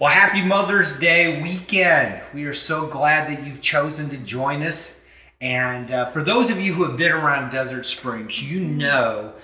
[0.00, 2.22] Well, happy Mother's Day weekend.
[2.32, 4.98] We are so glad that you've chosen to join us.
[5.42, 9.34] And uh, for those of you who have been around Desert Springs, you know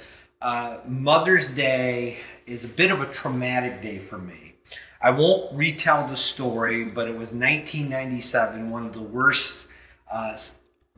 [0.41, 4.55] uh, Mother's Day is a bit of a traumatic day for me.
[5.03, 9.67] I won't retell the story, but it was 1997, one of the worst
[10.11, 10.35] uh,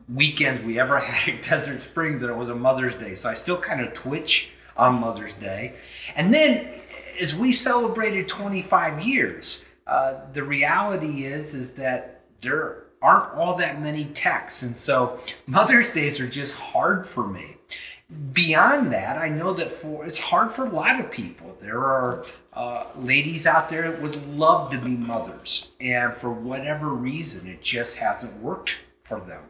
[0.09, 3.17] weekends we ever had at Desert Springs, and it was a Mother's Day.
[3.17, 5.75] So I still kind of twitch on Mother's Day.
[6.15, 6.69] And then
[7.21, 13.81] as we celebrated 25 years, uh, the reality is is that there aren't all that
[13.81, 17.57] many texts, and so Mother's Days are just hard for me.
[18.33, 21.57] Beyond that, I know that for it's hard for a lot of people.
[21.61, 26.89] There are uh, ladies out there that would love to be mothers, and for whatever
[26.89, 29.43] reason, it just hasn't worked for them.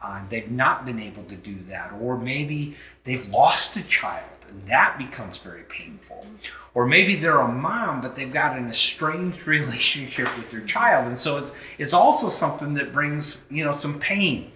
[0.00, 4.33] Uh, they've not been able to do that, or maybe they've lost a child
[4.66, 6.26] that becomes very painful.
[6.74, 11.08] Or maybe they're a mom, but they've got an estranged relationship with their child.
[11.08, 14.50] And so it's, it's also something that brings, you know, some pain.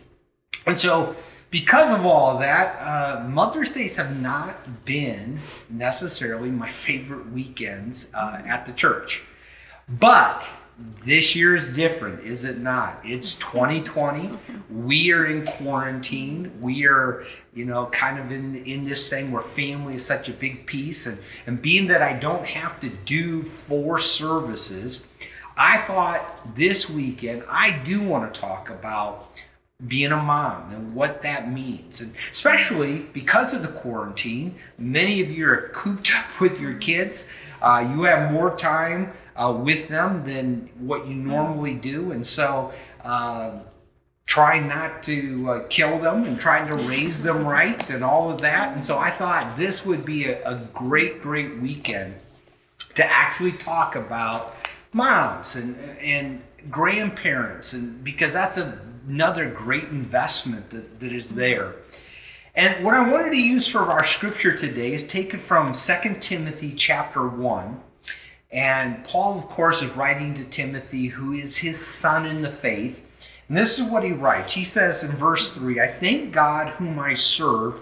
[0.67, 1.15] And so
[1.51, 5.39] because of all of that, uh, Mother's Days have not been
[5.71, 9.25] necessarily my favorite weekends uh, at the church.
[9.89, 10.51] But
[11.05, 13.01] this year is different, is it not?
[13.03, 14.31] It's 2020.
[14.71, 16.53] We are in quarantine.
[16.61, 20.33] We are, you know, kind of in in this thing where family is such a
[20.33, 25.05] big piece, and and being that I don't have to do four services,
[25.57, 29.43] I thought this weekend I do want to talk about
[29.87, 32.01] being a mom and what that means.
[32.01, 37.29] And especially because of the quarantine, many of you are cooped up with your kids.
[37.63, 42.13] Uh, you have more time uh, with them than what you normally do.
[42.13, 42.73] And so,
[43.05, 43.61] uh,
[44.27, 48.43] try not to uh, kill them and trying to raise them right and all of
[48.43, 48.73] that.
[48.75, 52.15] And so, I thought this would be a, a great, great weekend
[52.97, 54.57] to actually talk about
[54.93, 61.77] moms and, and grandparents, and because that's a, another great investment that, that is there.
[62.55, 66.75] And what I wanted to use for our scripture today is taken from 2 Timothy
[66.75, 67.81] chapter 1
[68.51, 73.05] and Paul, of course, is writing to Timothy, who is his son in the faith.
[73.49, 74.55] And this is what he writes.
[74.55, 77.81] He says in verse 3 I thank God, whom I serve,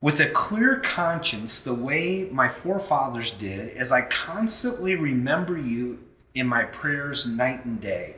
[0.00, 5.98] with a clear conscience, the way my forefathers did, as I constantly remember you
[6.34, 8.14] in my prayers night and day,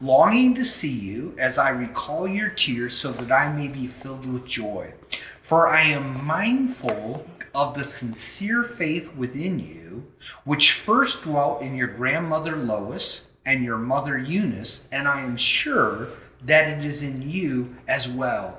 [0.00, 4.24] longing to see you as I recall your tears, so that I may be filled
[4.26, 4.94] with joy.
[5.42, 10.06] For I am mindful of the sincere faith within you,
[10.44, 16.08] which first dwelt in your grandmother Lois and your mother Eunice, and I am sure
[16.42, 18.58] that it is in you as well.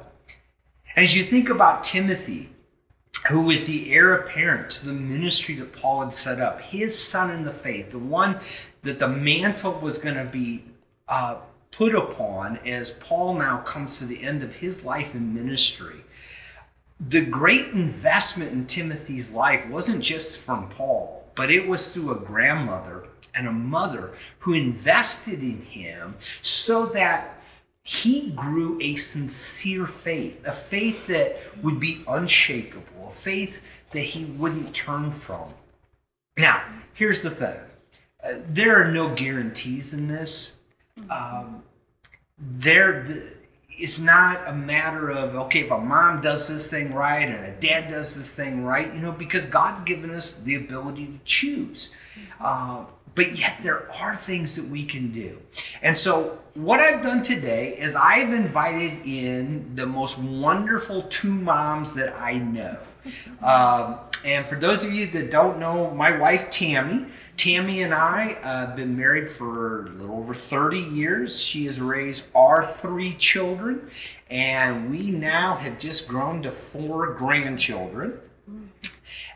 [0.95, 2.50] As you think about Timothy,
[3.29, 7.31] who was the heir apparent to the ministry that Paul had set up, his son
[7.31, 8.39] in the faith, the one
[8.84, 10.63] that the mantle was going to be
[11.07, 11.38] uh,
[11.72, 16.04] put upon as Paul now comes to the end of his life in ministry
[17.00, 22.19] the great investment in Timothy's life wasn't just from Paul, but it was through a
[22.19, 27.41] grandmother and a mother who invested in him so that
[27.84, 33.61] he grew a sincere faith, a faith that would be unshakable, a faith
[33.91, 35.53] that he wouldn't turn from.
[36.38, 36.63] Now,
[36.94, 37.57] here's the thing
[38.23, 40.53] uh, there are no guarantees in this.
[41.09, 41.61] Um,
[42.39, 43.34] there, the,
[43.77, 47.51] it's not a matter of okay if a mom does this thing right and a
[47.59, 51.91] dad does this thing right you know because god's given us the ability to choose.
[52.39, 55.41] Uh, but yet there are things that we can do.
[55.81, 61.93] And so what i've done today is i've invited in the most wonderful two moms
[61.93, 62.77] that i know
[63.41, 67.05] um, and for those of you that don't know my wife tammy
[67.38, 71.41] Tammy and I have uh, been married for a little over 30 years.
[71.41, 73.89] She has raised our three children,
[74.29, 78.17] and we now have just grown to four grandchildren.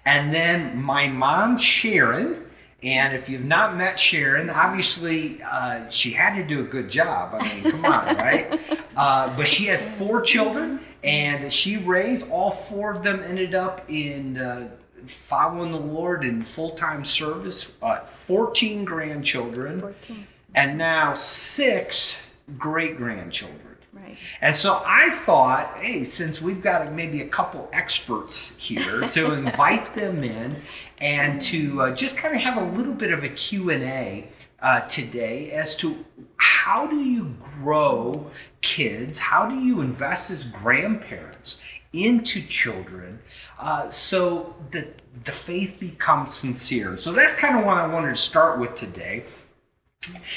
[0.06, 2.46] And then my mom, Sharon,
[2.82, 7.36] and if you've not met Sharon, obviously uh, she had to do a good job.
[7.36, 8.60] I mean, come on, right?
[8.96, 13.22] Uh, but she had four children, and she raised all four of them.
[13.24, 14.70] Ended up in uh,
[15.08, 20.28] following the Lord in full time service, uh, 14 grandchildren, 14.
[20.56, 22.22] and now six
[22.58, 23.60] great grandchildren.
[23.92, 24.18] Right.
[24.42, 29.94] And so I thought, hey, since we've got maybe a couple experts here, to invite
[29.94, 30.62] them in
[31.02, 34.30] and to uh, just kind of have a little bit of a Q&A
[34.62, 36.06] uh, today as to
[36.38, 38.30] how do you grow
[38.62, 39.20] kids?
[39.20, 41.62] How do you invest as grandparents
[41.94, 43.20] into children
[43.60, 46.98] uh, so that the faith becomes sincere.
[46.98, 49.26] So that's kind of what I wanted to start with today.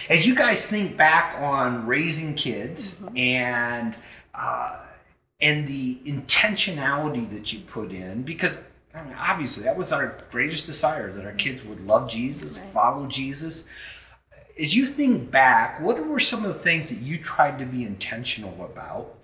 [0.08, 3.94] As you guys think back on raising kids and
[4.34, 4.78] uh,
[5.40, 8.64] and the intentionality that you put in, because
[8.94, 12.68] I mean, obviously that was our greatest desire that our kids would love Jesus, Right.
[12.70, 13.64] follow Jesus.
[14.58, 17.84] As you think back, what were some of the things that you tried to be
[17.84, 19.18] intentional about?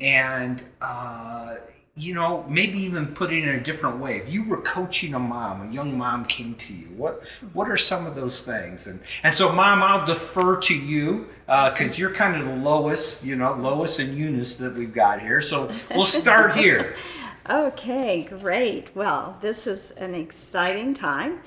[0.00, 1.56] And uh,
[1.96, 4.16] you know, maybe even put it in a different way.
[4.16, 7.22] If you were coaching a mom, a young mom came to you, what
[7.52, 8.88] what are some of those things?
[8.88, 13.36] And and so, mom, I'll defer to you because you're kind of the lowest, you
[13.36, 15.40] know, Lois and Eunice that we've got here.
[15.40, 16.96] So we'll start here.
[17.50, 18.96] Okay, great.
[18.96, 21.40] Well, this is an exciting time,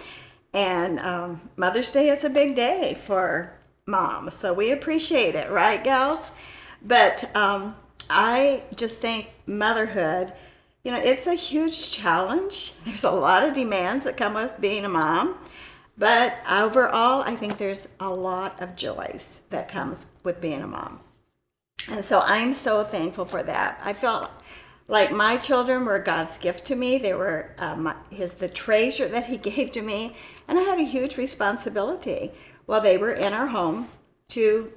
[0.58, 3.54] and um, Mother's Day is a big day for
[3.86, 6.32] moms, so we appreciate it, right, gals?
[6.82, 7.76] But um,
[8.10, 10.34] I just think motherhood,
[10.84, 12.74] you know, it's a huge challenge.
[12.86, 15.38] There's a lot of demands that come with being a mom,
[15.96, 21.02] but overall, I think there's a lot of joys that comes with being a mom.
[21.92, 23.80] And so I'm so thankful for that.
[23.84, 24.32] I felt
[24.88, 26.98] like my children were God's gift to me.
[26.98, 30.16] They were my, his the treasure that He gave to me,
[30.48, 32.32] and I had a huge responsibility
[32.66, 33.90] while they were in our home
[34.30, 34.72] to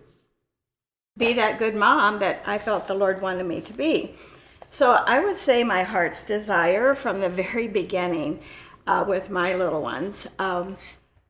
[1.17, 4.15] be that good mom that I felt the Lord wanted me to be.
[4.71, 8.41] So I would say my heart's desire from the very beginning
[8.87, 10.77] uh, with my little ones um,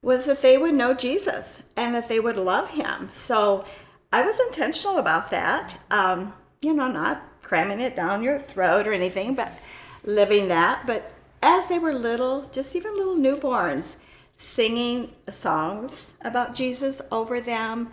[0.03, 3.11] was that they would know Jesus and that they would love Him.
[3.13, 3.65] So
[4.13, 5.79] I was intentional about that.
[5.91, 9.53] Um, you know, not cramming it down your throat or anything, but
[10.05, 10.87] living that.
[10.87, 13.97] But as they were little, just even little newborns,
[14.41, 17.91] singing songs about Jesus over them,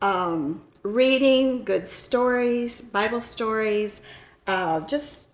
[0.00, 4.00] um, reading good stories, Bible stories,
[4.46, 5.24] uh, just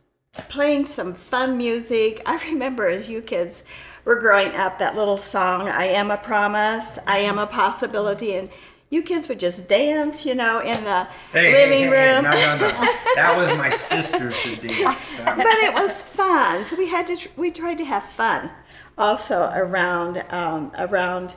[0.48, 2.22] playing some fun music.
[2.26, 3.62] I remember as you kids
[4.06, 8.48] were growing up, that little song, I Am a Promise, I Am a Possibility, and
[8.88, 12.24] you kids would just dance, you know, in the Hey, living hey, hey, room.
[12.24, 12.70] no, no, no.
[13.16, 15.12] That was my sister's that danced.
[15.24, 16.64] but it was fun.
[16.64, 18.50] So we had to, we tried to have fun
[18.96, 21.36] also around, um, around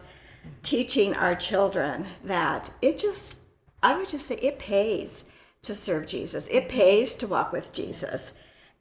[0.63, 3.39] teaching our children that it just,
[3.83, 5.25] I would just say it pays
[5.63, 6.47] to serve Jesus.
[6.49, 8.33] It pays to walk with Jesus.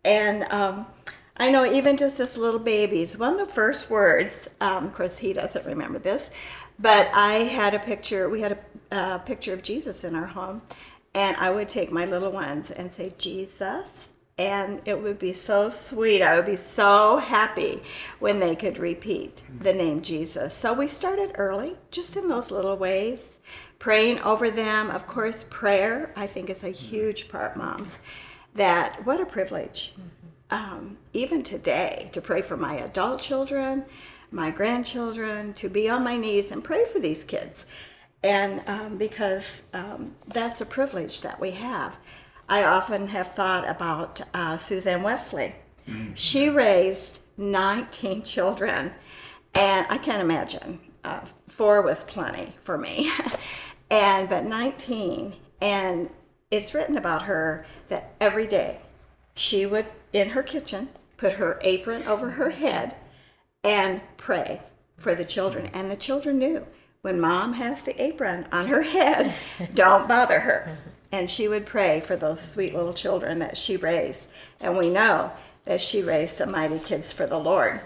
[0.05, 0.87] And um,
[1.37, 5.19] I know even just this little baby's one of the first words, um, of course,
[5.19, 6.31] he doesn't remember this,
[6.79, 8.59] but I had a picture, we had
[8.91, 10.63] a picture of Jesus in our home.
[11.15, 14.11] And I would take my little ones and say, Jesus.
[14.39, 16.21] And it would be so sweet.
[16.21, 17.83] I would be so happy
[18.19, 20.53] when they could repeat the name Jesus.
[20.53, 23.21] So we started early, just in those little ways,
[23.79, 24.91] praying over them.
[24.91, 27.99] Of course, prayer, I think, is a huge part, moms.
[28.55, 29.95] That, what a privilege,
[30.51, 33.87] um, even today, to pray for my adult children,
[34.31, 37.65] my grandchildren, to be on my knees and pray for these kids
[38.23, 41.97] and um, because um, that's a privilege that we have.
[42.49, 45.55] I often have thought about uh, Suzanne Wesley.
[46.15, 48.93] She raised 19 children,
[49.55, 50.81] and I can't imagine.
[51.05, 53.11] Uh, four was plenty for me,
[53.91, 56.11] and but 19, and
[56.51, 58.81] it's written about her that every day
[59.35, 62.97] she would in her kitchen put her apron over her head
[63.63, 64.63] and pray
[64.97, 65.67] for the children.
[65.73, 66.67] And the children knew
[67.07, 69.33] when mom has the apron on her head,
[69.75, 70.77] don't bother her.
[71.13, 74.27] And she would pray for those sweet little children that she raised.
[74.59, 75.31] And we know
[75.67, 77.81] that she raised some mighty kids for the Lord.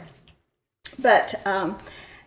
[0.98, 1.76] But um,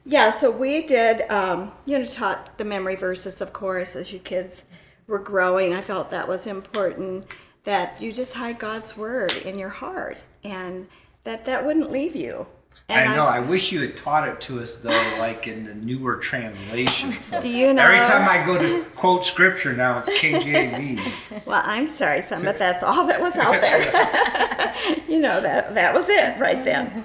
[0.05, 4.19] yeah, so we did, um, you know, taught the memory verses, of course, as you
[4.19, 4.61] kids
[5.07, 5.73] were growing.
[5.73, 7.25] I felt that was important
[7.63, 10.85] that you just hide God's word in your heart and
[11.23, 12.45] that that wouldn't leave you.
[12.89, 13.25] And I know.
[13.25, 17.17] I wish you had taught it to us though, like in the newer translation.
[17.19, 17.83] So Do you know?
[17.83, 20.99] Every time I go to quote scripture now, it's KJV.
[21.45, 24.75] Well, I'm sorry, son, but that's all that was out there.
[25.07, 27.03] you know that that was it right then.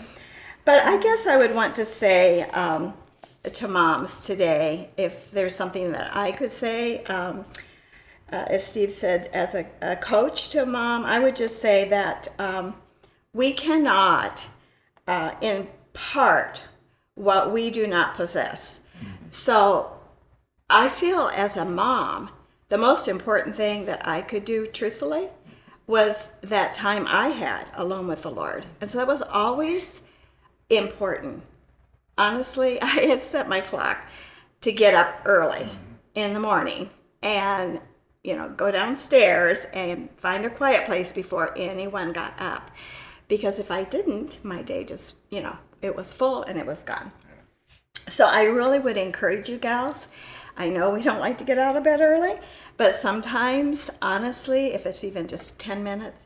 [0.64, 2.92] But I guess I would want to say um,
[3.44, 7.44] to moms today, if there's something that I could say, um,
[8.30, 11.88] uh, as Steve said, as a, a coach to a mom, I would just say
[11.88, 12.74] that um,
[13.32, 14.48] we cannot
[15.08, 16.62] uh, impart
[17.14, 18.78] what we do not possess.
[19.30, 19.98] So
[20.70, 22.30] I feel as a mom,
[22.68, 25.28] the most important thing that I could do truthfully
[25.86, 28.66] was that time I had alone with the Lord.
[28.80, 30.02] And so that was always
[30.68, 31.42] important.
[32.18, 33.98] Honestly, I had set my clock
[34.60, 35.70] to get up early
[36.14, 36.90] in the morning
[37.22, 37.80] and,
[38.22, 42.70] you know, go downstairs and find a quiet place before anyone got up.
[43.28, 46.82] Because if I didn't, my day just, you know, it was full and it was
[46.82, 47.12] gone.
[48.08, 50.08] So I really would encourage you gals
[50.58, 52.34] I know we don't like to get out of bed early,
[52.76, 56.24] but sometimes, honestly, if it's even just 10 minutes,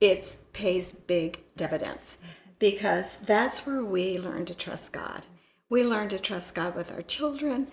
[0.00, 2.18] it pays big dividends
[2.58, 5.24] because that's where we learn to trust God.
[5.68, 7.68] We learn to trust God with our children.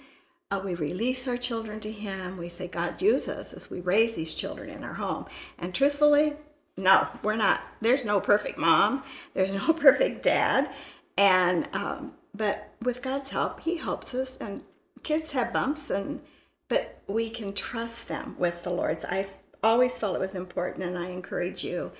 [0.52, 2.38] Uh, we release our children to Him.
[2.38, 5.26] We say, God, use us as we raise these children in our home.
[5.58, 6.34] And truthfully,
[6.78, 7.62] no, we're not.
[7.82, 9.04] There's no perfect mom.
[9.34, 10.70] There's no perfect dad.
[11.18, 14.38] And um, but with God's help, He helps us.
[14.38, 14.62] And
[15.04, 16.22] kids have bumps, and
[16.70, 19.04] but we can trust them with the Lord's.
[19.06, 19.28] I
[19.64, 21.92] always felt it was important, and I encourage you: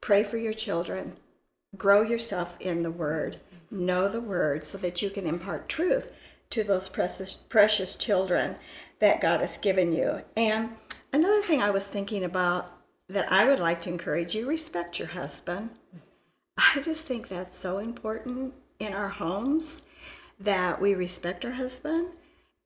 [0.00, 1.18] pray for your children,
[1.76, 3.36] grow yourself in the Word,
[3.70, 6.10] know the Word, so that you can impart truth
[6.48, 8.56] to those precious precious children
[9.00, 10.22] that God has given you.
[10.34, 10.70] And
[11.12, 12.70] another thing I was thinking about
[13.08, 15.70] that I would like to encourage you: respect your husband.
[16.56, 19.82] I just think that's so important in our homes
[20.40, 22.08] that we respect our husband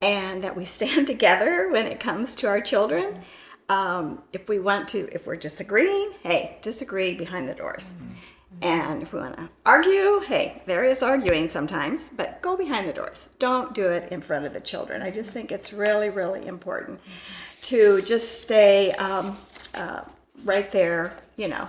[0.00, 3.22] and that we stand together when it comes to our children.
[3.68, 7.92] Um, if we want to, if we're disagreeing, hey, disagree behind the doors.
[8.62, 12.92] And if we want to argue, hey, there is arguing sometimes, but go behind the
[12.92, 13.30] doors.
[13.38, 15.02] Don't do it in front of the children.
[15.02, 16.98] I just think it's really, really important
[17.62, 19.38] to just stay um,
[19.74, 20.00] uh,
[20.44, 21.68] right there, you know,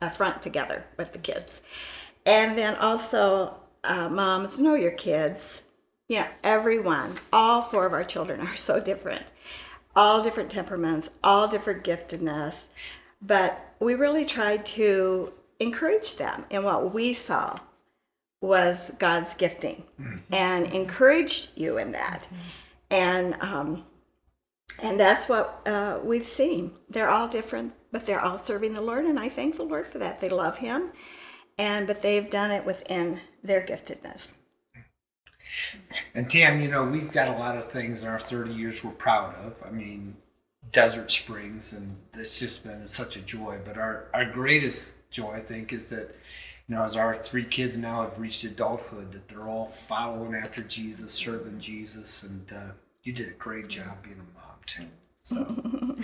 [0.00, 1.60] up front together with the kids.
[2.26, 5.62] And then also, uh, moms, know your kids.
[6.08, 9.26] Yeah, everyone, all four of our children are so different,
[9.94, 12.54] all different temperaments, all different giftedness.
[13.22, 17.58] But we really tried to encourage them in what we saw
[18.40, 20.34] was God's gifting mm-hmm.
[20.34, 22.22] and encourage you in that.
[22.22, 22.36] Mm-hmm.
[22.92, 23.84] And um,
[24.82, 26.72] and that's what uh, we've seen.
[26.88, 29.98] They're all different, but they're all serving the Lord, and I thank the Lord for
[29.98, 30.20] that.
[30.20, 30.92] They love Him,
[31.58, 34.32] and but they've done it within their giftedness.
[36.14, 38.92] And Tam, you know, we've got a lot of things in our 30 years we're
[38.92, 39.56] proud of.
[39.64, 40.16] I mean,
[40.70, 43.58] Desert Springs, and it's just been such a joy.
[43.64, 46.14] But our, our greatest joy, I think, is that,
[46.68, 50.62] you know, as our three kids now have reached adulthood, that they're all following after
[50.62, 52.72] Jesus, serving Jesus, and uh,
[53.02, 54.86] you did a great job being a mom too.
[55.22, 55.96] So.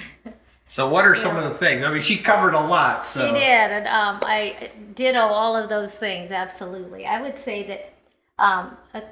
[0.69, 1.85] So what are some of the things?
[1.85, 3.05] I mean, she covered a lot.
[3.05, 6.33] So she did, and um, I did all of those things.
[6.33, 7.95] Absolutely, I would say that
[8.45, 9.03] um, uh,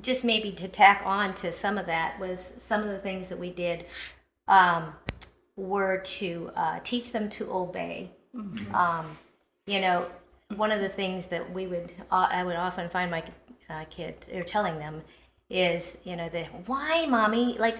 [0.00, 3.38] just maybe to tack on to some of that was some of the things that
[3.38, 3.84] we did
[4.48, 4.94] um,
[5.56, 8.10] were to uh, teach them to obey.
[8.34, 8.74] Mm-hmm.
[8.74, 9.18] Um,
[9.66, 10.06] you know,
[10.56, 13.22] one of the things that we would uh, I would often find my
[13.68, 15.02] uh, kids or telling them
[15.50, 17.76] is, you know, the why, mommy, like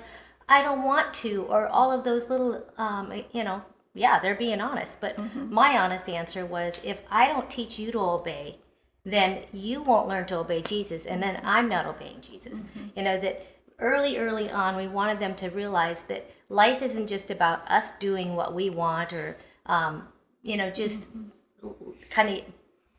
[0.49, 3.63] I don't want to, or all of those little, um, you know,
[3.95, 5.01] yeah, they're being honest.
[5.01, 5.53] But mm-hmm.
[5.53, 8.59] my honest answer was if I don't teach you to obey,
[9.05, 12.61] then you won't learn to obey Jesus, and then I'm not obeying Jesus.
[12.61, 12.87] Mm-hmm.
[12.97, 13.47] You know, that
[13.79, 18.35] early, early on, we wanted them to realize that life isn't just about us doing
[18.35, 19.37] what we want or,
[19.67, 20.09] um,
[20.43, 21.91] you know, just mm-hmm.
[22.11, 22.45] kind of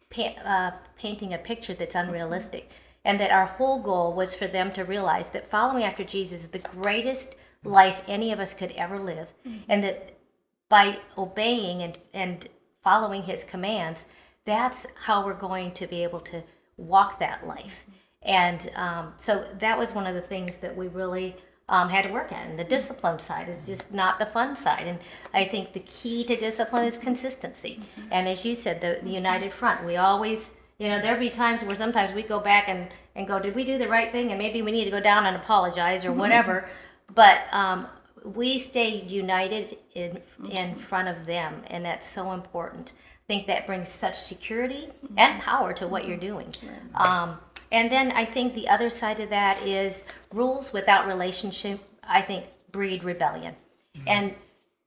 [0.09, 2.69] pa- uh, painting a picture that's unrealistic
[3.05, 6.47] and that our whole goal was for them to realize that following after Jesus is
[6.49, 9.59] the greatest life any of us could ever live, mm-hmm.
[9.69, 10.17] and that
[10.67, 12.47] by obeying and, and
[12.83, 14.05] following his commands,
[14.45, 16.43] that's how we're going to be able to
[16.77, 17.85] walk that life.
[18.21, 21.35] And um, so that was one of the things that we really
[21.69, 22.55] um, had to work on.
[22.57, 24.87] The discipline side is just not the fun side.
[24.87, 24.99] And
[25.33, 27.79] I think the key to discipline is consistency.
[27.81, 28.09] Mm-hmm.
[28.11, 31.63] And as you said, the, the united front, we always you know, there'd be times
[31.63, 34.31] where sometimes we go back and, and go, did we do the right thing?
[34.31, 36.67] And maybe we need to go down and apologize or whatever.
[37.13, 37.87] but um,
[38.33, 42.93] we stay united in, in front of them, and that's so important.
[42.97, 46.51] I think that brings such security and power to what you're doing.
[46.95, 47.37] Um,
[47.71, 52.45] and then I think the other side of that is rules without relationship, I think,
[52.71, 53.55] breed rebellion.
[54.07, 54.35] And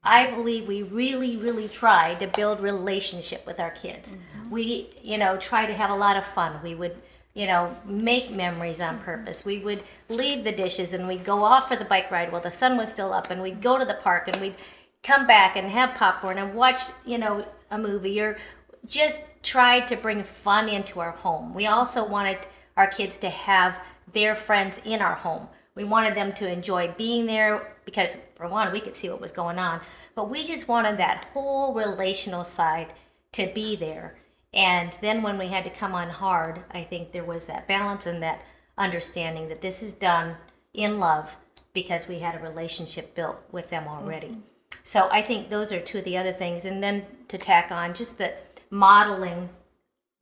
[0.09, 4.17] I believe we really, really try to build relationship with our kids.
[4.17, 4.51] Mm-hmm.
[4.51, 6.59] We, you know, try to have a lot of fun.
[6.63, 6.97] We would,
[7.35, 9.45] you know, make memories on purpose.
[9.45, 12.51] We would leave the dishes and we'd go off for the bike ride while the
[12.51, 14.57] sun was still up, and we'd go to the park and we'd
[15.03, 18.39] come back and have popcorn and watch, you know, a movie or
[18.87, 21.53] just tried to bring fun into our home.
[21.53, 22.39] We also wanted
[22.79, 23.79] our kids to have
[24.15, 25.49] their friends in our home.
[25.79, 29.31] We wanted them to enjoy being there because, for one, we could see what was
[29.31, 29.81] going on,
[30.17, 32.93] but we just wanted that whole relational side
[33.31, 34.17] to be there.
[34.53, 38.07] And then when we had to come on hard, I think there was that balance
[38.07, 38.43] and that
[38.77, 40.35] understanding that this is done
[40.75, 41.37] in love
[41.73, 44.31] because we had a relationship built with them already.
[44.31, 44.41] Mm-hmm.
[44.83, 46.65] So I think those are two of the other things.
[46.65, 48.35] And then to tack on, just the
[48.71, 49.49] modeling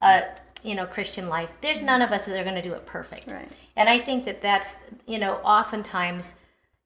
[0.03, 0.25] a,
[0.63, 1.87] you know Christian life, there's mm-hmm.
[1.87, 3.27] none of us that are going to do it perfect.
[3.27, 3.51] Right.
[3.77, 6.37] And I think that that's you know oftentimes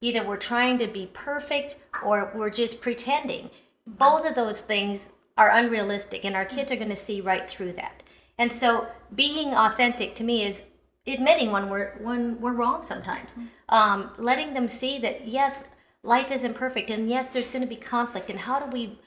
[0.00, 3.50] either we're trying to be perfect or we're just pretending.
[3.86, 6.56] Both of those things are unrealistic, and our mm-hmm.
[6.56, 8.02] kids are going to see right through that.
[8.38, 10.64] And so, being authentic to me is
[11.06, 13.74] admitting when we're when we're wrong sometimes, mm-hmm.
[13.74, 15.64] um, letting them see that yes,
[16.02, 18.98] life isn't perfect, and yes, there's going to be conflict, and how do we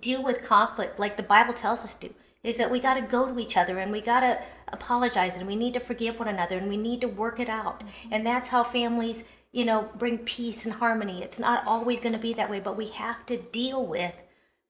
[0.00, 2.08] deal with conflict like the Bible tells us to?
[2.42, 5.46] Is that we got to go to each other and we got to apologize and
[5.46, 8.12] we need to forgive one another and we need to work it out, mm-hmm.
[8.12, 11.22] and that's how families you know bring peace and harmony.
[11.22, 14.14] It's not always going to be that way, but we have to deal with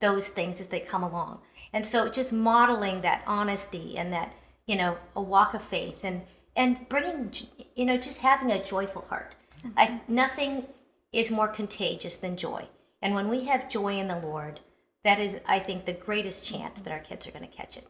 [0.01, 1.41] those things as they come along.
[1.73, 4.35] And so just modeling that honesty and that,
[4.67, 6.23] you know, a walk of faith and
[6.55, 7.33] and bringing
[7.75, 9.35] you know just having a joyful heart.
[9.65, 9.79] Mm-hmm.
[9.79, 10.67] I, nothing
[11.13, 12.67] is more contagious than joy.
[13.01, 14.61] And when we have joy in the Lord,
[15.05, 17.87] that is I think the greatest chance that our kids are going to catch it.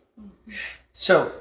[0.93, 1.33] So,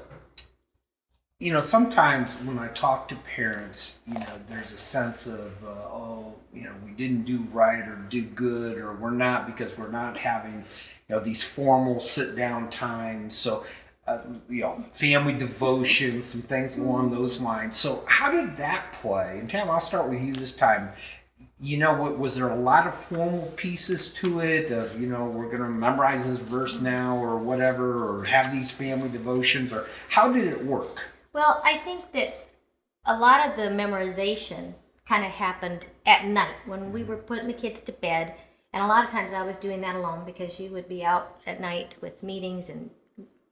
[1.38, 5.68] you know, sometimes when I talk to parents, you know, there's a sense of, uh,
[5.68, 9.90] oh, you know, we didn't do right or do good, or we're not because we're
[9.90, 10.64] not having,
[11.08, 13.36] you know, these formal sit down times.
[13.36, 13.64] So,
[14.06, 17.76] uh, you know, family devotion, some things along those lines.
[17.76, 19.38] So, how did that play?
[19.38, 20.90] And Tam, I'll start with you this time.
[21.62, 24.72] You know, what was there a lot of formal pieces to it?
[24.72, 28.72] Of you know, we're going to memorize this verse now, or whatever, or have these
[28.72, 31.00] family devotions, or how did it work?
[31.32, 32.48] Well, I think that
[33.06, 34.74] a lot of the memorization
[35.08, 37.10] kind of happened at night when we mm-hmm.
[37.10, 38.34] were putting the kids to bed.
[38.72, 41.40] And a lot of times I was doing that alone because you would be out
[41.46, 42.90] at night with meetings and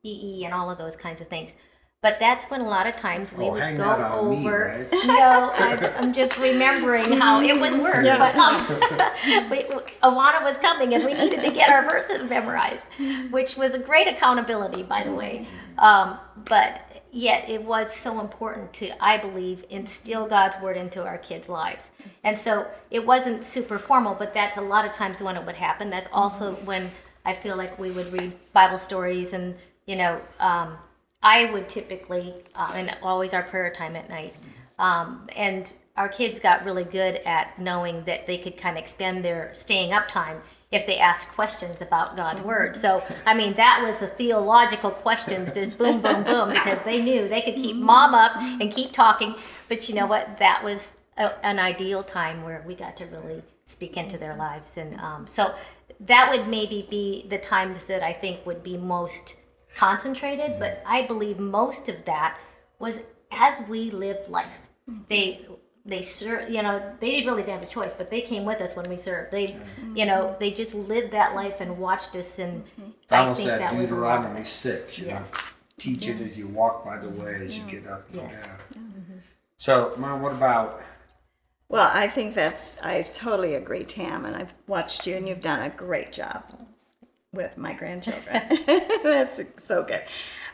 [0.02, 1.56] EE and all of those kinds of things.
[2.02, 4.38] But that's when a lot of times we Oh, would hang go that on me,
[4.38, 4.86] over.
[4.90, 5.04] right?
[5.06, 8.02] No, I'm, I'm just remembering how it was work.
[8.02, 8.16] Yeah.
[8.16, 8.56] But um,
[9.50, 9.64] we,
[10.02, 12.88] Awana was coming and we needed to get our verses memorized,
[13.30, 15.46] which was a great accountability, by the way.
[15.76, 16.80] Um, but
[17.12, 21.90] yet it was so important to, I believe, instill God's word into our kids' lives.
[22.24, 25.56] And so it wasn't super formal, but that's a lot of times when it would
[25.56, 25.90] happen.
[25.90, 26.90] That's also when
[27.26, 30.78] I feel like we would read Bible stories and, you know, um,
[31.22, 34.36] I would typically, uh, and always our prayer time at night.
[34.78, 39.22] Um, and our kids got really good at knowing that they could kind of extend
[39.22, 42.74] their staying up time if they asked questions about God's word.
[42.76, 47.28] So, I mean, that was the theological questions, just boom, boom, boom, because they knew
[47.28, 49.34] they could keep mom up and keep talking.
[49.68, 50.38] But you know what?
[50.38, 54.78] That was a, an ideal time where we got to really speak into their lives.
[54.78, 55.54] And um, so
[56.00, 59.36] that would maybe be the times that I think would be most
[59.76, 62.38] concentrated, but I believe most of that
[62.78, 64.60] was as we lived life.
[64.88, 65.02] Mm-hmm.
[65.08, 65.46] They
[65.86, 68.76] they served, you know, they didn't really have a choice, but they came with us
[68.76, 69.32] when we served.
[69.32, 69.96] They, mm-hmm.
[69.96, 72.90] you know, they just lived that life and watched us, and mm-hmm.
[73.10, 75.32] I Donald think said that was a lot Deuteronomy 6, you Yes.
[75.32, 75.38] know,
[75.78, 78.46] teach it as you walk by the way, as you get up and Yes.
[78.46, 79.22] down.
[79.56, 80.82] So, Mom, what about,
[81.68, 85.60] Well, I think that's, I totally agree, Tam, and I've watched you and you've done
[85.60, 86.44] a great job
[87.32, 88.42] with my grandchildren.
[89.02, 90.02] that's so good.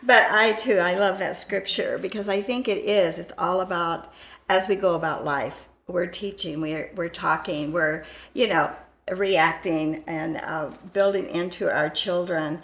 [0.02, 4.12] But I too, I love that scripture because I think it is, it's all about,
[4.48, 8.74] as we go about life, we're teaching, we're, we're talking, we're, you know,
[9.10, 12.60] reacting and uh, building into our children.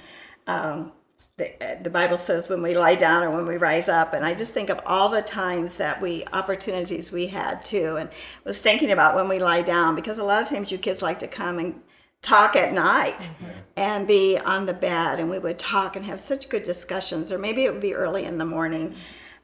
[0.47, 0.93] Um,
[1.39, 4.35] the, the Bible says when we lie down or when we rise up, and I
[4.35, 8.11] just think of all the times that we opportunities we had too, and
[8.45, 11.21] was thinking about when we lie down because a lot of times you kids like
[11.21, 11.81] to come and
[12.23, 13.31] talk at night
[13.77, 17.39] and be on the bed, and we would talk and have such good discussions, or
[17.39, 18.95] maybe it would be early in the morning.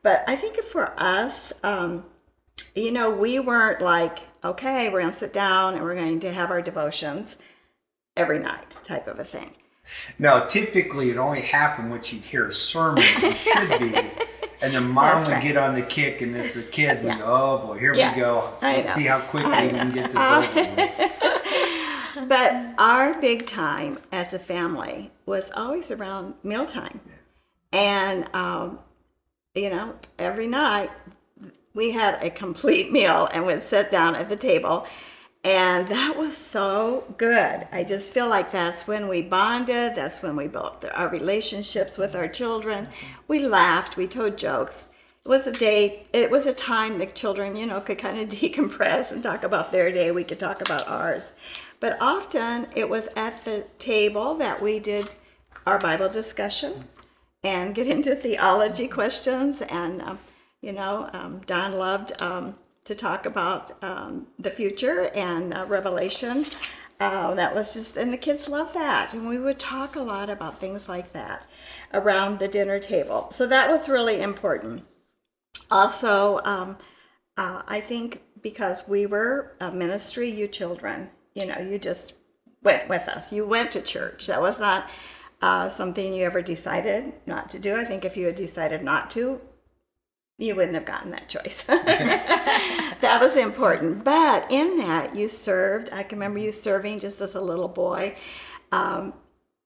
[0.02, 2.04] But I think for us, um,
[2.74, 6.32] you know, we weren't like, okay, we're going to sit down and we're going to
[6.32, 7.36] have our devotions
[8.16, 9.54] every night type of a thing.
[10.18, 13.94] no, typically it only happened when she'd hear a sermon, it should be,
[14.60, 15.42] and then mom That's would right.
[15.42, 17.18] get on the kick, and as the kid, we Yeah.
[17.18, 18.14] go, oh boy, here Yeah.
[18.14, 18.54] we go.
[18.62, 21.12] Let's see how quickly we can get this over with.
[22.28, 27.00] But our big time as a family was always around mealtime.
[27.72, 28.80] And, um,
[29.54, 30.90] you know, every night
[31.72, 34.86] we had a complete meal and would sit down at the table.
[35.42, 37.66] And that was so good.
[37.72, 39.94] I just feel like that's when we bonded.
[39.94, 42.88] That's when we built our relationships with our children.
[43.26, 43.96] We laughed.
[43.96, 44.90] We told jokes.
[45.24, 48.28] It was a day, it was a time the children, you know, could kind of
[48.38, 50.10] decompress and talk about their day.
[50.10, 51.32] We could talk about ours.
[51.80, 55.14] But often it was at the table that we did
[55.66, 56.84] our Bible discussion
[57.42, 59.62] and get into theology questions.
[59.62, 60.18] And, um,
[60.60, 66.46] you know, um, Don loved um, to talk about um, the future and uh, Revelation.
[67.00, 69.14] Uh, that was just, and the kids loved that.
[69.14, 71.46] And we would talk a lot about things like that
[71.94, 73.28] around the dinner table.
[73.32, 74.84] So that was really important.
[75.70, 76.76] Also, um,
[77.36, 82.14] uh, I think because we were a ministry, you children, you know, you just
[82.62, 83.32] went with us.
[83.32, 84.26] You went to church.
[84.26, 84.90] That was not
[85.40, 87.76] uh, something you ever decided not to do.
[87.76, 89.40] I think if you had decided not to,
[90.38, 91.62] you wouldn't have gotten that choice.
[91.64, 94.04] that was important.
[94.04, 95.90] But in that, you served.
[95.92, 98.16] I can remember you serving just as a little boy.
[98.70, 99.14] Um,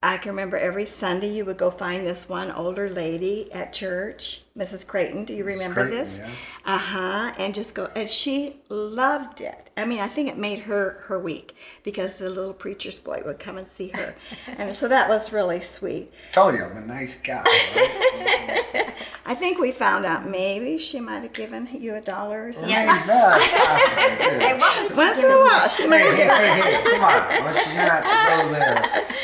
[0.04, 4.42] I can remember every Sunday you would go find this one older lady at church,
[4.58, 4.84] Mrs.
[4.84, 5.24] Creighton.
[5.24, 6.18] Do you remember Creighton, this?
[6.18, 6.30] yeah.
[6.64, 7.32] Uh huh.
[7.38, 9.70] And just go, and she loved it.
[9.76, 13.38] I mean, I think it made her her week because the little preacher's boy would
[13.38, 16.12] come and see her, and so that was really sweet.
[16.32, 17.42] Told you I'm a nice guy.
[17.44, 18.92] Right?
[19.24, 22.70] I think we found out maybe she might have given you a dollar or something.
[22.70, 22.98] Yeah.
[22.98, 26.64] Hey, no, Hey, what was she Once in a while, she might hey, have given.
[26.64, 27.44] hey, hey, come on.
[27.44, 29.06] Let's not go there.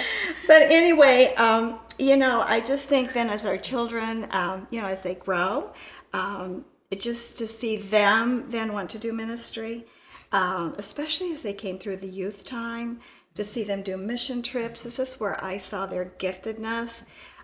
[0.49, 4.89] But anyway, um, you know, I just think then as our children, um, you know,
[4.89, 5.71] as they grow,
[6.15, 6.65] um,
[6.97, 9.85] just to see them then want to do ministry,
[10.33, 12.99] um, especially as they came through the youth time,
[13.35, 14.83] to see them do mission trips.
[14.83, 17.03] This is where I saw their giftedness,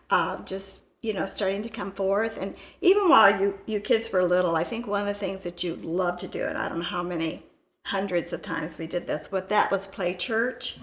[0.09, 2.39] uh, just you know, starting to come forth.
[2.41, 5.63] And even while you you kids were little, I think one of the things that
[5.63, 7.45] you love to do, and I don't know how many
[7.85, 10.79] hundreds of times we did this, but that was play church.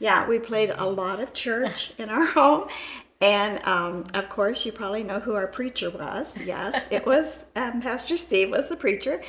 [0.00, 2.68] Yeah, we played a lot of church in our home.
[3.20, 6.34] And um, of course, you probably know who our preacher was.
[6.44, 9.22] Yes, it was um, Pastor Steve was the preacher.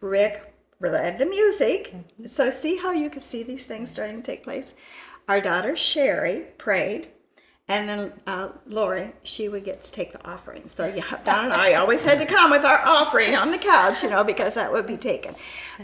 [0.00, 1.94] Rick led the music.
[2.28, 4.74] So see how you could see these things starting to take place.
[5.28, 7.08] Our daughter Sherry prayed,
[7.68, 10.66] and then uh, Lori she would get to take the offering.
[10.66, 14.02] So yeah, Don and I always had to come with our offering on the couch,
[14.02, 15.34] you know, because that would be taken.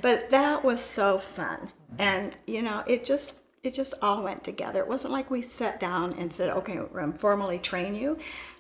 [0.01, 4.81] But that was so fun, and you know, it just it just all went together.
[4.81, 8.19] It wasn't like we sat down and said, okay, we're going to formally train you.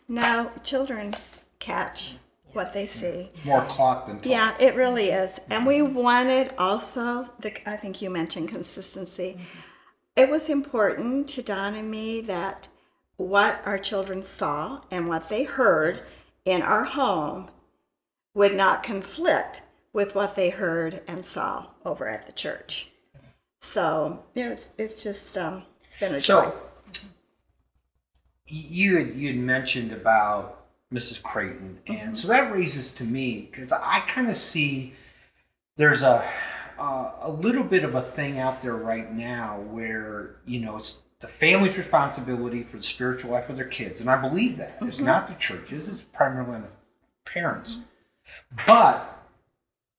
[0.08, 1.14] No, children
[1.58, 2.16] catch
[2.52, 3.30] what they see.
[3.44, 4.26] More clock than talk.
[4.26, 5.38] Yeah, it really is.
[5.50, 5.94] And we mm-hmm.
[5.94, 9.38] wanted also, the, I think you mentioned consistency.
[10.16, 12.68] It was important to Don and me that
[13.16, 16.00] what our children saw and what they heard
[16.44, 17.50] in our home
[18.34, 22.88] would not conflict with what they heard and saw over at the church.
[23.60, 25.62] So you know, it's, it's just um,
[26.00, 26.52] been a joy.
[26.92, 27.08] So
[28.46, 31.22] you had, you had mentioned about Mrs.
[31.22, 34.94] Creighton, and so that raises to me because I kind of see
[35.76, 36.26] there's a
[36.78, 41.02] uh, a little bit of a thing out there right now where you know it's
[41.20, 45.00] the family's responsibility for the spiritual life of their kids, and I believe that it's
[45.00, 47.78] not the churches; it's primarily the parents.
[48.66, 49.26] But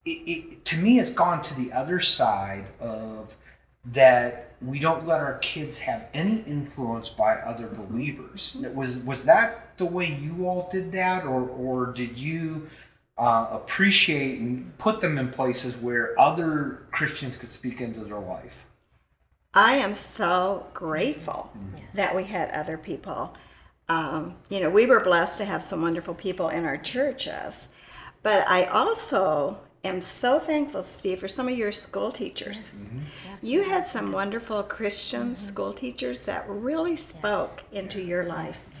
[0.04, 3.36] it, it, to me, it's gone to the other side of
[3.86, 8.56] that we don't let our kids have any influence by other believers.
[8.74, 12.68] Was was that the way you all did that, or or did you
[13.16, 18.66] uh, appreciate and put them in places where other Christians could speak into their life?
[19.52, 21.52] I am so grateful
[21.94, 23.34] that we had other people.
[23.88, 27.68] Um, you know, we were blessed to have some wonderful people in our churches,
[28.22, 32.90] but I also am so thankful, Steve, for some of your school teachers.
[33.42, 38.78] You had some wonderful Christian school teachers that really spoke into your life,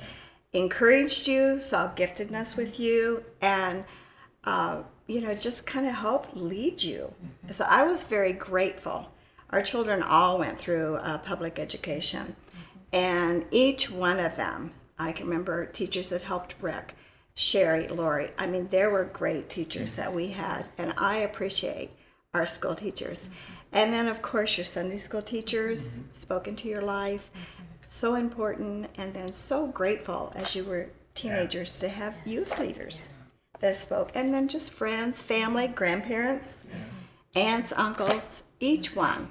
[0.52, 3.84] encouraged you, saw giftedness with you, and
[4.44, 7.12] uh, you know, just kind of helped lead you.
[7.50, 9.12] So I was very grateful.
[9.50, 12.36] Our children all went through uh, public education,
[12.92, 16.94] and each one of them, I can remember teachers that helped Rick,
[17.34, 18.30] Sherry, Lori.
[18.38, 21.90] I mean, there were great teachers that we had, and I appreciate
[22.34, 23.22] our school teachers.
[23.22, 23.34] Mm-hmm.
[23.72, 26.12] And then, of course, your Sunday school teachers mm-hmm.
[26.12, 27.30] spoke into your life.
[27.32, 27.64] Mm-hmm.
[27.88, 33.08] So important, and then so grateful as you were teenagers to have youth leaders
[33.58, 34.10] that spoke.
[34.14, 36.62] And then just friends, family, grandparents,
[37.34, 39.28] aunts, uncles, each one.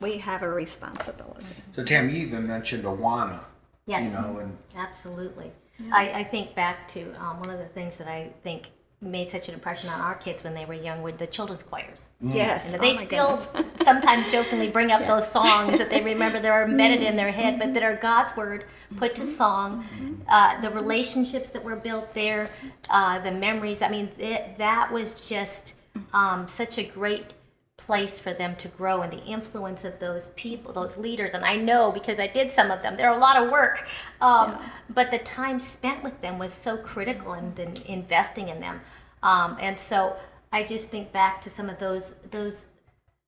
[0.00, 1.46] We have a responsibility.
[1.72, 3.44] So, Tam, you even mentioned Awana.
[3.86, 4.06] Yes.
[4.06, 5.52] You know, and Absolutely.
[5.90, 8.70] I, I think back to um, one of the things that I think
[9.02, 12.10] made such an impression on our kids when they were young were the children's choirs.
[12.20, 12.64] Yes.
[12.64, 13.46] And oh they my still
[13.82, 17.58] sometimes jokingly bring up those songs that they remember that are embedded in their head,
[17.58, 18.64] but that are God's word
[18.96, 20.22] put to song.
[20.28, 22.48] Uh, the relationships that were built there,
[22.90, 23.82] uh, the memories.
[23.82, 25.76] I mean, th- that was just
[26.14, 27.32] um, such a great
[27.78, 31.32] place for them to grow and the influence of those people, those leaders.
[31.32, 33.86] And I know because I did some of them, they're a lot of work.
[34.20, 34.58] Um,
[34.90, 38.80] But the time spent with them was so critical in, in investing in them.
[39.22, 40.16] Um, and so
[40.52, 42.68] I just think back to some of those those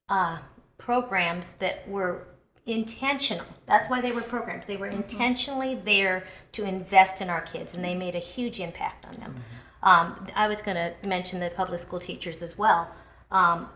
[0.08, 0.38] uh,
[0.76, 2.26] programs that were
[2.66, 3.46] intentional.
[3.66, 4.64] That's why they were programmed.
[4.66, 9.06] They were intentionally there to invest in our kids, and they made a huge impact
[9.06, 9.34] on them.
[9.82, 12.90] Um, I was going to mention the public school teachers as well.
[13.30, 13.68] Um,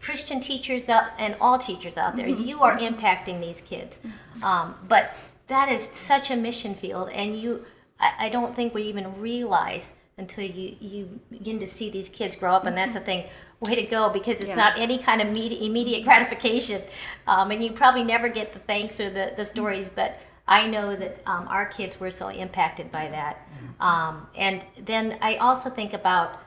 [0.00, 4.00] Christian teachers out, and all teachers out there, you are impacting these kids.
[4.42, 5.14] Um, but
[5.46, 7.64] that is such a mission field, and you,
[8.00, 12.34] I, I don't think we even realize until you you begin to see these kids
[12.36, 13.24] grow up, and that's a thing.
[13.60, 14.54] Way to go, because it's Yeah.
[14.54, 16.80] not any kind of immediate, immediate gratification,
[17.26, 19.90] um, and you probably never get the thanks or the, the stories.
[19.92, 23.48] But I know that um, our kids were so impacted by that,
[23.80, 26.40] um, and then I also think about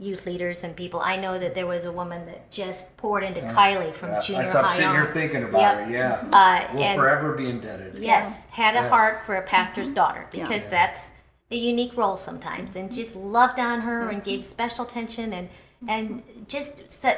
[0.00, 1.00] youth leaders and people.
[1.00, 4.42] I know that there was a woman that just poured into Kylie from Yeah, junior
[4.42, 5.88] that's I'm high sitting here thinking about Yep.
[5.88, 5.92] it.
[5.92, 7.98] Yeah, Uh, we'll and- forever be indebted.
[7.98, 8.90] Yes, had a Yes.
[8.90, 10.70] heart for a pastor's daughter because Yeah.
[10.70, 11.10] that's
[11.50, 15.48] a unique role sometimes, and just loved on her and gave special attention and
[15.86, 17.14] and just so,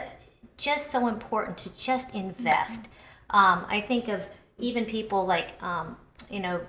[0.58, 2.88] just so important to just invest.
[3.30, 4.22] Um, I think of
[4.58, 5.96] even people like um,
[6.30, 6.60] you know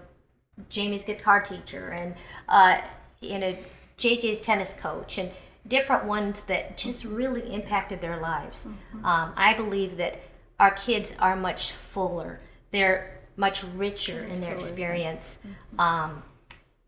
[0.69, 2.15] Jamie's guitar teacher and
[2.50, 2.78] uh,
[3.19, 3.54] you know
[3.97, 5.30] JJ's tennis coach and
[5.67, 8.67] different ones that just really impacted their lives.
[9.04, 10.19] Um, I believe that
[10.60, 12.39] our kids are much fuller.
[12.71, 15.39] They're much richer in their experience
[15.80, 16.21] um,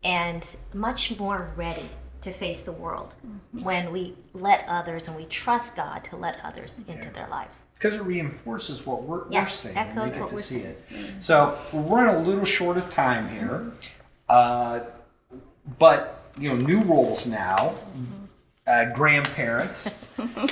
[0.02, 1.88] and much more ready
[2.20, 3.14] to face the world
[3.62, 7.66] when we let others and we trust God to let others into their lives.
[7.74, 9.76] because it reinforces what we're, we're Yes, saying.
[9.76, 10.82] echoes and we get to we're see it.
[11.20, 13.72] So we're running a little short of time here,
[14.28, 14.80] uh,
[15.78, 17.74] but you know, new roles now.
[18.66, 19.90] Uh, grandparents,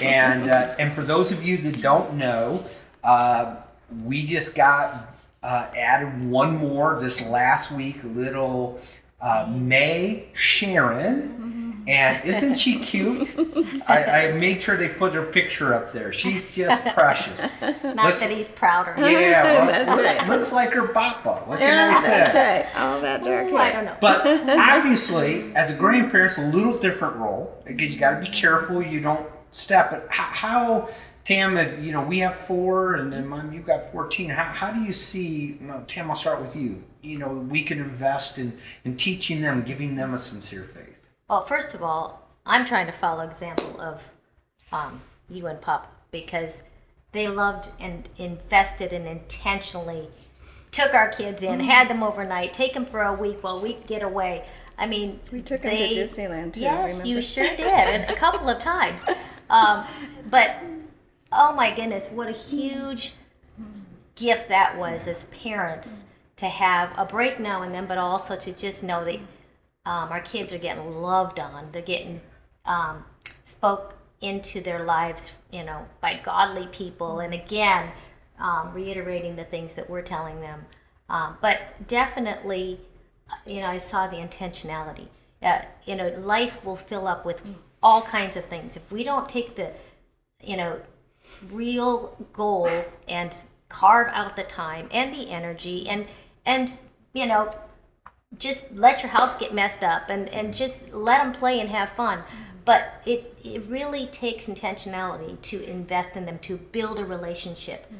[0.03, 2.63] and uh, and for those of you that don't know,
[3.05, 3.57] uh,
[4.05, 7.97] we just got uh, added one more this last week.
[8.05, 8.79] Little
[9.23, 11.52] uh, May Sharon,
[11.89, 13.35] and isn't she cute?
[13.89, 16.13] I, I made sure they put her picture up there.
[16.13, 17.41] She's just precious.
[17.61, 18.95] Not Looks- that he's prouder.
[18.99, 20.29] Yeah, well, That's right.
[20.29, 21.43] looks like her papa.
[21.47, 22.09] What can Yeah, I say?
[22.11, 22.67] that's right.
[22.83, 23.97] Oh, that dark Ooh, I don't know.
[24.01, 28.29] But obviously, as a grandparent, it's a little different role because you got to be
[28.29, 29.91] careful you don't step.
[29.91, 30.89] But how, how
[31.25, 34.29] Tam, if, you know, we have four, and then mom, you've got fourteen.
[34.31, 35.57] How, how do you see?
[35.61, 36.83] No, Tam, I'll start with you.
[37.01, 40.92] You know, we can invest in in teaching them, giving them a sincere faith.
[41.33, 44.03] Well, first of all, I'm trying to follow example of
[44.71, 46.63] um, you and Pop because
[47.13, 50.09] they loved and invested and intentionally
[50.73, 54.03] took our kids in, had them overnight, take them for a week while we get
[54.03, 54.45] away.
[54.77, 58.61] I mean, We took them to Disneyland, too, Yes, you sure did, a couple of
[58.61, 59.03] times.
[59.49, 59.87] Um,
[60.29, 60.57] but
[61.33, 63.15] oh my goodness, what a huge
[64.17, 66.05] gift that was as parents
[66.37, 69.19] to have a break now and then, but also to just know that
[69.85, 71.69] um, our kids are getting loved on.
[71.73, 72.21] They're getting
[72.65, 73.05] um,
[73.45, 77.21] spoke into their lives, you know, by godly people.
[77.21, 77.91] And again,
[78.39, 80.65] um, reiterating the things that we're telling them.
[81.09, 82.81] Um, but definitely,
[83.45, 85.07] you know, I saw the intentionality.
[85.43, 87.43] Uh, you know, life will fill up with
[87.83, 88.77] all kinds of things.
[88.77, 89.73] If we don't take the,
[90.43, 90.81] you know,
[91.51, 92.71] real goal
[93.09, 93.37] and
[93.69, 96.07] carve out the time and the energy and
[96.45, 96.79] and
[97.15, 97.51] you know
[98.39, 101.91] just let your house get messed up and, and just let them play and have
[101.91, 102.23] fun.
[102.65, 107.91] But it, it really takes intentionality to invest in them, to build a relationship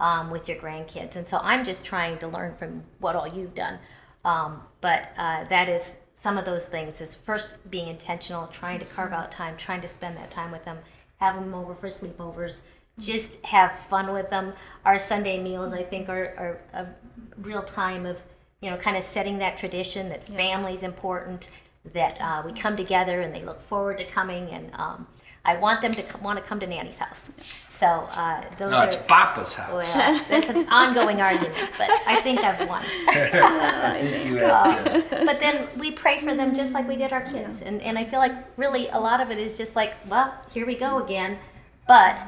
[0.00, 1.16] um, with your grandkids.
[1.16, 3.78] And so I'm just trying to learn from what all you've done.
[4.24, 8.86] Um, but uh, that is some of those things is first being intentional, trying to
[8.86, 10.78] carve out time, trying to spend that time with them,
[11.18, 12.62] have them over for sleepovers,
[12.98, 14.54] just have fun with them.
[14.86, 16.86] Our Sunday meals, I think, are, are a
[17.36, 18.18] real time of
[18.60, 21.50] you know, kind of setting that tradition that family's important,
[21.92, 24.48] that uh, we come together and they look forward to coming.
[24.50, 25.06] And um,
[25.44, 27.30] I want them to co- want to come to Nanny's house.
[27.68, 28.86] So uh, those No, are.
[28.86, 29.94] it's Papa's house.
[29.96, 32.82] well, that's an ongoing argument, but I think I've won.
[33.08, 35.10] I think you have.
[35.10, 37.60] But then we pray for them just like we did our kids.
[37.60, 40.64] And, and I feel like really a lot of it is just like, well, here
[40.66, 41.38] we go again.
[41.86, 42.18] But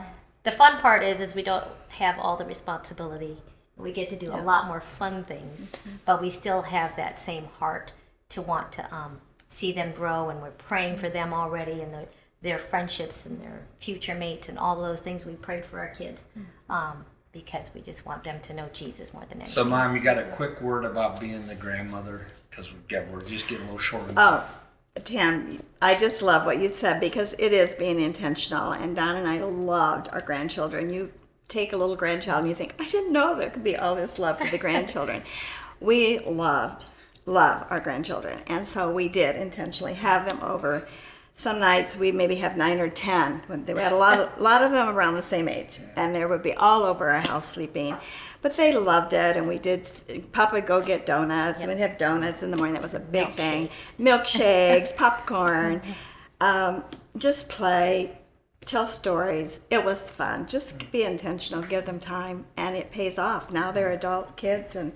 [0.44, 3.38] the fun part is, is we don't have all the responsibility.
[3.78, 5.68] We get to do a lot more fun things,
[6.04, 7.92] but we still have that same heart
[8.30, 10.30] to want to um, see them grow.
[10.30, 12.06] And we're praying for them already and the,
[12.42, 16.28] their friendships and their future mates and all those things we prayed for our kids
[16.68, 19.52] um, because we just want them to know Jesus more than anything.
[19.52, 23.22] So, mom, you got a quick word about being the grandmother because we get we're
[23.22, 24.04] just getting a little short.
[24.16, 24.44] Oh,
[25.04, 28.72] Tam, I just love what you said because it is being intentional.
[28.72, 30.90] And Don and I loved our grandchildren.
[30.90, 31.12] You
[31.48, 34.18] take a little grandchild and you think, I didn't know there could be all this
[34.18, 35.22] love for the grandchildren.
[35.80, 36.84] we loved,
[37.26, 38.40] love our grandchildren.
[38.46, 40.86] And so we did intentionally have them over,
[41.38, 43.42] some nights we maybe have nine or ten.
[43.46, 46.24] When they had a lot, of, lot of them around the same age, and they
[46.24, 47.96] would be all over our house sleeping.
[48.42, 49.88] But they loved it, and we did.
[50.32, 51.64] Papa go get donuts.
[51.64, 52.74] We'd have donuts in the morning.
[52.74, 53.68] That was a big thing.
[54.00, 55.80] Milkshakes, popcorn,
[56.40, 56.82] um,
[57.16, 58.17] just play,
[58.68, 59.60] tell stories.
[59.70, 60.46] It was fun.
[60.46, 61.62] Just be intentional.
[61.62, 63.50] Give them time, and it pays off.
[63.50, 64.92] Now they're adult kids, and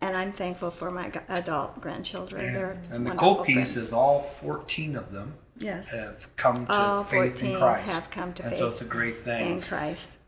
[0.00, 2.52] and I'm thankful for my adult grandchildren.
[2.52, 5.86] They're And the cool piece is all 14 of them Yes.
[5.88, 7.92] have come to All faith in Christ.
[7.92, 9.52] have come to and so it's a great thing.
[9.56, 10.18] in Christ.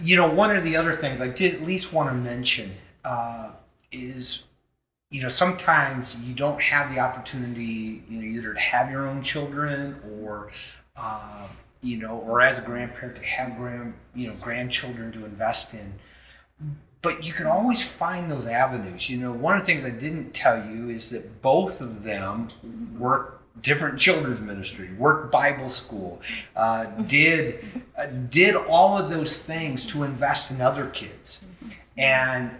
[0.00, 2.72] You know, one of the other things I did at least want to mention
[3.04, 3.50] uh,
[3.92, 4.44] is,
[5.10, 9.22] you know, sometimes you don't have the opportunity, you know, either to have your own
[9.22, 10.50] children or,
[10.96, 11.48] uh,
[11.82, 15.94] you know, or as a grandparent to have grand, you know, grandchildren to invest in.
[17.02, 19.08] But you can always find those avenues.
[19.08, 22.50] You know, one of the things I didn't tell you is that both of them
[22.98, 26.20] work different children's ministry, worked Bible school,
[26.56, 27.64] uh, did
[27.96, 31.44] uh, did all of those things to invest in other kids,
[31.96, 32.50] and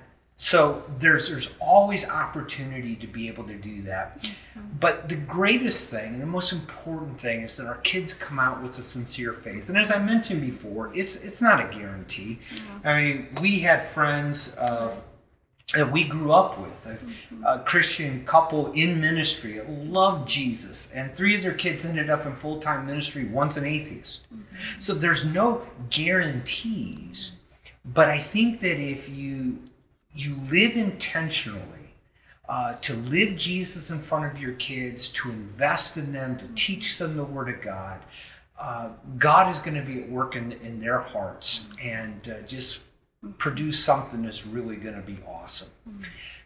[0.41, 4.23] so there's there's always opportunity to be able to do that.
[4.23, 4.61] Mm-hmm.
[4.81, 8.63] But the greatest thing and the most important thing is that our kids come out
[8.63, 9.69] with a sincere faith.
[9.69, 12.39] And as I mentioned before, it's it's not a guarantee.
[12.87, 15.05] I mean, we had friends of
[15.75, 17.45] that we grew up with, a, mm-hmm.
[17.45, 22.25] a Christian couple in ministry that loved Jesus, and three of their kids ended up
[22.25, 23.27] in full time ministry.
[23.27, 24.23] One's an atheist.
[24.33, 24.79] Mm-hmm.
[24.79, 27.37] So there's no guarantees,
[27.85, 29.59] but I think that if you
[30.15, 31.95] you live intentionally
[32.49, 36.99] uh, to live Jesus in front of your kids, to invest in them, to teach
[36.99, 38.01] them the Word of God,
[38.59, 42.81] uh, God is going to be at work in, in their hearts and uh, just
[43.39, 45.71] produce something that's really going to be awesome.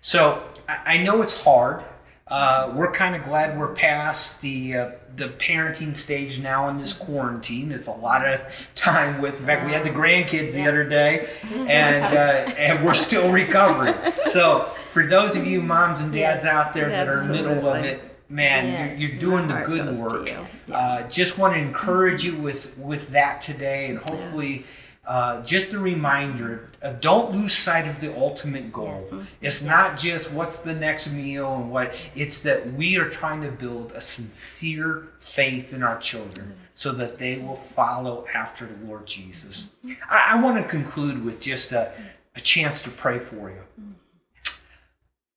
[0.00, 1.84] So I, I know it's hard.
[2.28, 6.92] Uh, we're kind of glad we're past the uh, the parenting stage now in this
[6.94, 7.70] quarantine.
[7.70, 8.40] It's a lot of
[8.74, 9.40] time with.
[9.40, 11.28] In fact, we had the grandkids the other day,
[11.68, 13.94] and uh, and we're still recovering.
[14.24, 17.68] So for those of you moms and dads out there that are in the middle
[17.68, 18.98] of it, man, Yes.
[19.00, 20.26] you're, you're doing the good work.
[20.28, 20.74] you.
[20.74, 24.64] Uh, just want to encourage you with with that today, and hopefully,
[25.06, 29.06] uh, just a reminder: uh, don't lose sight of the ultimate goal.
[29.10, 29.28] Yes.
[29.40, 31.94] It's not just what's the next meal and what.
[32.14, 37.18] It's that we are trying to build a sincere faith in our children, so that
[37.18, 39.68] they will follow after the Lord Jesus.
[40.10, 41.92] I, I want to conclude with just a,
[42.36, 43.62] a chance to pray for you.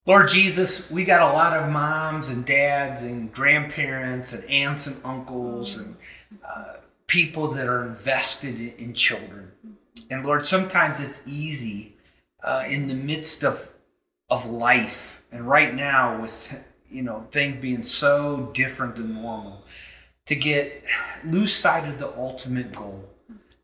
[0.05, 4.95] Lord Jesus, we got a lot of moms and dads and grandparents and aunts and
[5.03, 5.97] uncles and
[6.47, 6.75] uh,
[7.07, 9.46] people that are invested in, in children.
[10.09, 11.95] And Lord, sometimes it's easy
[12.43, 13.69] uh, in the midst of
[14.29, 16.53] of life, and right now with
[16.89, 19.63] you know things being so different than normal,
[20.25, 20.83] to get
[21.25, 23.03] lose sight of the ultimate goal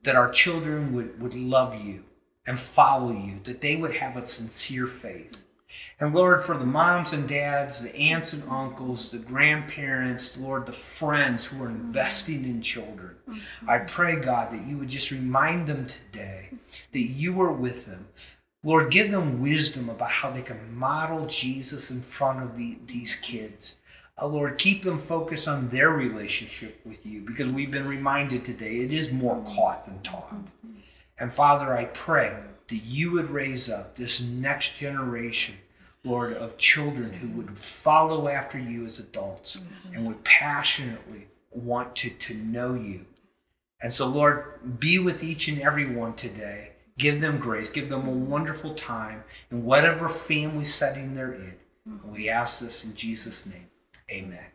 [0.04, 2.04] that our children would, would love you
[2.46, 5.43] and follow you, that they would have a sincere faith.
[6.04, 10.74] And Lord, for the moms and dads, the aunts and uncles, the grandparents, Lord, the
[10.74, 11.78] friends who are mm-hmm.
[11.78, 13.70] investing in children, mm-hmm.
[13.70, 16.50] I pray, God, that you would just remind them today
[16.92, 18.10] that you are with them.
[18.66, 23.16] Lord, give them wisdom about how they can model Jesus in front of the, these
[23.16, 23.78] kids.
[24.22, 28.80] Uh, Lord, keep them focused on their relationship with you because we've been reminded today
[28.80, 30.34] it is more caught than taught.
[30.34, 30.80] Mm-hmm.
[31.18, 32.36] And Father, I pray
[32.68, 35.56] that you would raise up this next generation,
[36.04, 39.62] Lord, of children who would follow after you as adults
[39.94, 43.06] and would passionately want to, to know you.
[43.82, 46.72] And so, Lord, be with each and every one today.
[46.98, 47.70] Give them grace.
[47.70, 51.56] Give them a wonderful time in whatever family setting they're in.
[52.06, 53.68] We ask this in Jesus' name.
[54.12, 54.46] Amen.